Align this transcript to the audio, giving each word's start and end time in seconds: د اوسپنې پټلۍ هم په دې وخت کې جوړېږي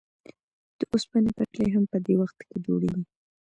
د 0.77 0.81
اوسپنې 0.91 1.31
پټلۍ 1.37 1.69
هم 1.75 1.83
په 1.91 1.97
دې 2.05 2.15
وخت 2.21 2.37
کې 2.49 2.55
جوړېږي 2.65 3.03